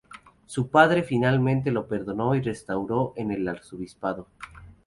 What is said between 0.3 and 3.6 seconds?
Su padre finalmente lo perdonó y restauró en el